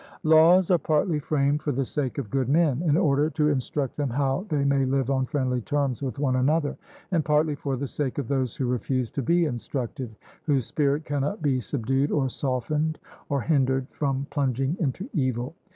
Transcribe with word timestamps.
Laws 0.23 0.71
are 0.71 0.79
partly 0.79 1.19
framed 1.19 1.61
for 1.61 1.71
the 1.71 1.85
sake 1.85 2.17
of 2.17 2.31
good 2.31 2.49
men, 2.49 2.81
in 2.81 2.97
order 2.97 3.29
to 3.29 3.49
instruct 3.49 3.95
them 3.97 4.09
how 4.09 4.47
they 4.49 4.63
may 4.65 4.83
live 4.83 5.11
on 5.11 5.27
friendly 5.27 5.61
terms 5.61 6.01
with 6.01 6.17
one 6.17 6.37
another, 6.37 6.75
and 7.11 7.23
partly 7.23 7.53
for 7.53 7.77
the 7.77 7.87
sake 7.87 8.17
of 8.17 8.27
those 8.27 8.55
who 8.55 8.65
refuse 8.65 9.11
to 9.11 9.21
be 9.21 9.45
instructed, 9.45 10.15
whose 10.47 10.65
spirit 10.65 11.05
cannot 11.05 11.43
be 11.43 11.59
subdued, 11.59 12.09
or 12.09 12.29
softened, 12.29 12.97
or 13.29 13.41
hindered 13.41 13.87
from 13.91 14.25
plunging 14.31 14.75
into 14.79 15.07
evil. 15.13 15.53